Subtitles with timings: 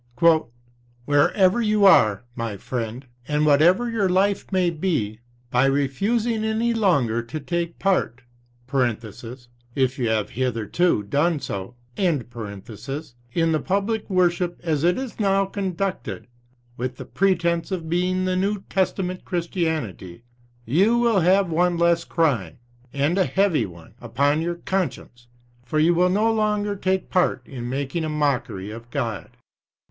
[1.05, 5.19] "Whoever you are, my friend, and whatever your life may be,
[5.51, 8.23] by refusing any longer to take part
[9.75, 16.25] (if you have hitherto done so) in the public worship as it is now conducted,
[16.77, 20.23] with the pretense of being the New Testament Christianity,
[20.65, 22.57] you will have one less crime,
[22.91, 25.27] and a heavy one, upon your conscience;
[25.63, 29.37] for you will no longer take part in making a mockery of God."